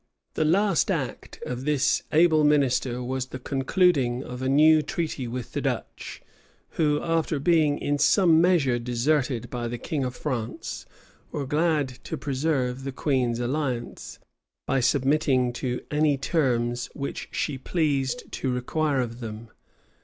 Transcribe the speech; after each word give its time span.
The 0.33 0.45
last 0.45 0.89
act 0.89 1.39
of 1.45 1.63
this 1.63 2.01
able 2.11 2.43
minister 2.43 3.03
was 3.03 3.27
the 3.27 3.37
concluding 3.37 4.23
of 4.23 4.41
a 4.41 4.49
new 4.49 4.81
treaty 4.81 5.27
with 5.27 5.51
the 5.51 5.61
Dutch; 5.61 6.23
who, 6.69 6.99
after 7.03 7.37
being 7.39 7.77
in 7.77 7.99
some 7.99 8.41
measure 8.41 8.79
deserted 8.79 9.51
by 9.51 9.67
the 9.67 9.77
king 9.77 10.03
of 10.03 10.15
France, 10.15 10.87
were 11.31 11.45
glad 11.45 11.87
to 12.05 12.17
preserve 12.17 12.83
the 12.83 12.91
queen's 12.91 13.39
alliance, 13.39 14.17
by 14.65 14.79
submitting 14.79 15.53
to 15.53 15.81
any 15.91 16.17
terms 16.17 16.89
which 16.95 17.29
she 17.31 17.59
pleased 17.59 18.23
to 18.31 18.51
require 18.51 19.01
of 19.01 19.19
them. 19.19 19.49